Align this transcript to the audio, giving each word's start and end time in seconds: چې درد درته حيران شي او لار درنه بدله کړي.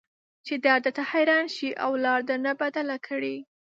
چې 0.45 0.53
درد 0.65 0.83
درته 0.85 1.03
حيران 1.11 1.45
شي 1.55 1.69
او 1.83 1.91
لار 2.03 2.19
درنه 2.29 2.51
بدله 2.61 2.97
کړي. 3.07 3.37